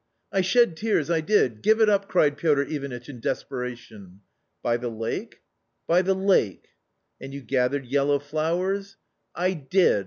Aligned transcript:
"I 0.33 0.41
shed 0.41 0.77
tears, 0.77 1.11
I 1.11 1.21
did! 1.21 1.61
Give 1.61 1.79
it 1.79 1.87
up!" 1.87 2.07
cried 2.09 2.35
Piotr 2.35 2.63
Ivanitch 2.63 3.07
in 3.07 3.19
desperation. 3.19 4.21
"By 4.63 4.77
the 4.77 4.89
lake?"" 4.89 5.41
By 5.87 6.01
the 6.01 6.15
lake?"" 6.15 6.69
And 7.21 7.35
you 7.35 7.41
gathered 7.41 7.85
yellow 7.85 8.17
flowers?"" 8.17 8.97
I 9.45 9.53
did. 9.53 9.99